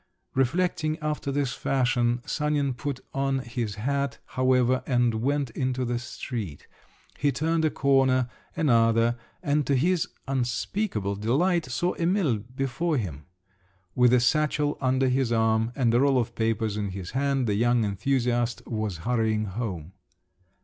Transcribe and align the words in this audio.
Reflecting 0.33 0.97
after 0.97 1.31
this 1.31 1.53
fashion, 1.53 2.23
Sanin 2.25 2.73
put 2.73 3.01
on 3.13 3.37
his 3.37 3.75
hat, 3.75 4.17
however, 4.25 4.81
and 4.87 5.21
went 5.21 5.51
into 5.51 5.85
the 5.85 5.99
street; 5.99 6.65
he 7.19 7.31
turned 7.31 7.63
a 7.65 7.69
corner, 7.69 8.27
another, 8.55 9.15
and 9.43 9.67
to 9.67 9.75
his 9.75 10.07
unspeakable 10.27 11.15
delight, 11.17 11.65
saw 11.65 11.93
Emil 11.99 12.39
before 12.39 12.97
him. 12.97 13.27
With 13.93 14.11
a 14.11 14.19
satchel 14.19 14.75
under 14.81 15.07
his 15.07 15.31
arm, 15.31 15.71
and 15.75 15.93
a 15.93 15.99
roll 15.99 16.17
of 16.17 16.33
papers 16.33 16.77
in 16.77 16.89
his 16.89 17.11
hand, 17.11 17.45
the 17.45 17.53
young 17.53 17.85
enthusiast 17.85 18.63
was 18.65 18.97
hurrying 19.05 19.45
home. 19.45 19.93